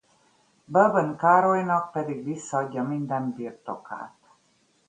[0.67, 4.17] Bourbon Károlynak pedig visszaadja minden birtokát.